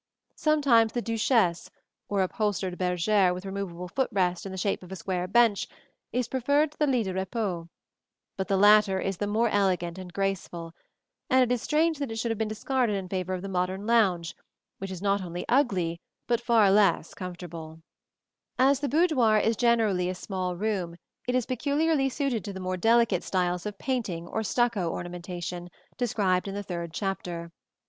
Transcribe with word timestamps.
Sometimes 0.35 0.93
the 0.93 1.01
duchesse, 1.03 1.69
or 2.09 2.23
upholstered 2.23 2.75
bergère 2.79 3.35
with 3.35 3.45
removable 3.45 3.87
foot 3.87 4.09
rest 4.11 4.47
in 4.47 4.51
the 4.51 4.57
shape 4.57 4.81
of 4.81 4.91
a 4.91 4.95
square 4.95 5.27
bench, 5.27 5.67
is 6.11 6.27
preferred 6.27 6.71
to 6.71 6.79
the 6.79 6.87
lit 6.87 7.05
de 7.05 7.13
repos; 7.13 7.67
but 8.35 8.47
the 8.47 8.57
latter 8.57 8.99
is 8.99 9.17
the 9.17 9.27
more 9.27 9.47
elegant 9.49 9.99
and 9.99 10.11
graceful, 10.11 10.73
and 11.29 11.43
it 11.43 11.53
is 11.53 11.61
strange 11.61 11.99
that 11.99 12.11
it 12.11 12.15
should 12.15 12.31
have 12.31 12.37
been 12.39 12.47
discarded 12.47 12.95
in 12.95 13.07
favor 13.07 13.35
of 13.35 13.43
the 13.43 13.47
modern 13.47 13.85
lounge, 13.85 14.35
which 14.79 14.89
is 14.89 15.03
not 15.03 15.21
only 15.21 15.45
ugly, 15.47 16.01
but 16.25 16.41
far 16.41 16.71
less 16.71 17.13
comfortable. 17.13 17.77
[Illustration: 17.77 18.09
PLATE 18.09 18.09
XXXIX. 18.09 18.09
LIT 18.09 18.17
DE 18.17 18.17
REPOS, 18.17 18.21
LOUIS 18.25 18.47
XV 18.47 18.57
PERIOD.] 18.57 18.71
As 18.71 18.79
the 18.79 18.89
boudoir 18.89 19.37
is 19.37 19.55
generally 19.55 20.09
a 20.09 20.15
small 20.15 20.55
room, 20.55 20.95
it 21.27 21.35
is 21.35 21.45
peculiarly 21.45 22.09
suited 22.09 22.43
to 22.43 22.53
the 22.53 22.59
more 22.59 22.77
delicate 22.77 23.23
styles 23.23 23.67
of 23.67 23.77
painting 23.77 24.27
or 24.27 24.41
stucco 24.41 24.89
ornamentation 24.91 25.69
described 25.95 26.47
in 26.47 26.55
the 26.55 26.63
third 26.63 26.91
chapter. 26.91 27.51